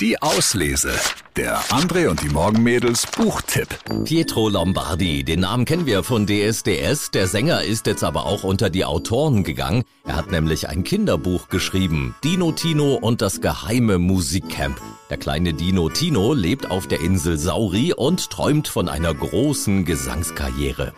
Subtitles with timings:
[0.00, 0.92] Die Auslese.
[1.36, 3.68] Der André und die Morgenmädels Buchtipp.
[4.04, 7.10] Pietro Lombardi, den Namen kennen wir von DSDS.
[7.10, 9.84] Der Sänger ist jetzt aber auch unter die Autoren gegangen.
[10.06, 12.14] Er hat nämlich ein Kinderbuch geschrieben.
[12.24, 14.80] Dino Tino und das geheime Musikcamp.
[15.10, 20.94] Der kleine Dino Tino lebt auf der Insel Sauri und träumt von einer großen Gesangskarriere.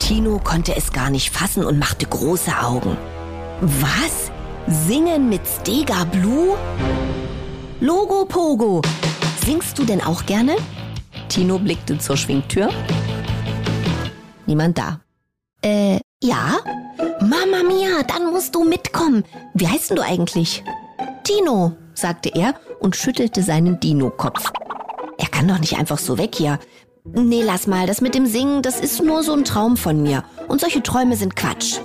[0.00, 2.96] Tino konnte es gar nicht fassen und machte große Augen.
[3.60, 4.32] Was?
[4.66, 6.56] Singen mit Stega Blue?
[7.82, 8.82] Logo Pogo.
[9.42, 10.56] Singst du denn auch gerne?
[11.30, 12.68] Tino blickte zur Schwingtür.
[14.44, 15.00] Niemand da.
[15.62, 16.58] Äh, ja?
[17.22, 19.24] Mama mia, dann musst du mitkommen.
[19.54, 20.62] Wie heißt denn du eigentlich?
[21.24, 24.52] Tino, sagte er und schüttelte seinen Dino-Kopf.
[25.16, 26.58] Er kann doch nicht einfach so weg hier.
[27.04, 30.22] Nee, lass mal, das mit dem Singen, das ist nur so ein Traum von mir.
[30.48, 31.78] Und solche Träume sind Quatsch.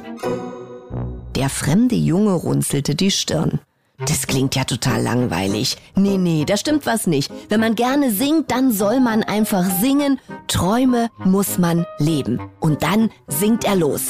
[1.38, 3.62] Der fremde Junge runzelte die Stirn.
[4.00, 5.78] Das klingt ja total langweilig.
[5.96, 7.32] Nee, nee, da stimmt was nicht.
[7.50, 10.20] Wenn man gerne singt, dann soll man einfach singen.
[10.48, 12.42] Träume muss man leben.
[12.60, 14.02] Und dann singt er los.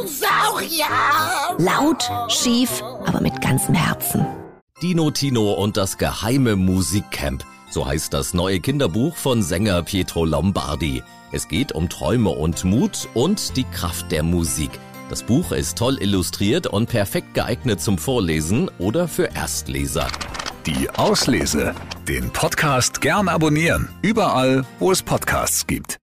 [0.00, 0.86] Dinosaurier!
[1.58, 4.24] Laut, schief, aber mit ganzem Herzen.
[4.82, 7.44] Dino Tino und das geheime Musikcamp.
[7.70, 11.02] So heißt das neue Kinderbuch von Sänger Pietro Lombardi.
[11.32, 14.70] Es geht um Träume und Mut und die Kraft der Musik.
[15.08, 20.08] Das Buch ist toll illustriert und perfekt geeignet zum Vorlesen oder für Erstleser.
[20.66, 21.74] Die Auslese.
[22.08, 23.88] Den Podcast gern abonnieren.
[24.02, 25.98] Überall, wo es Podcasts gibt.